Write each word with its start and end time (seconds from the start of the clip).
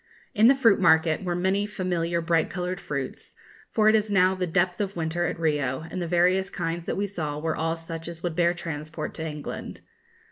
In 0.33 0.47
the 0.47 0.55
fruit 0.55 0.79
market 0.79 1.23
were 1.23 1.35
many 1.35 1.67
familiar 1.67 2.21
bright 2.21 2.49
coloured 2.49 2.81
fruits; 2.81 3.35
for 3.69 3.87
it 3.87 3.93
is 3.93 4.09
now 4.09 4.33
the 4.33 4.47
depth 4.47 4.81
of 4.81 4.95
winter 4.95 5.27
at 5.27 5.39
Rio, 5.39 5.81
and 5.91 6.01
the 6.01 6.07
various 6.07 6.49
kinds 6.49 6.85
that 6.85 6.97
we 6.97 7.05
saw 7.05 7.37
were 7.37 7.55
all 7.55 7.75
such 7.75 8.07
as 8.07 8.23
would 8.23 8.35
bear 8.35 8.55
transport 8.55 9.13
to 9.13 9.27
England. 9.27 9.81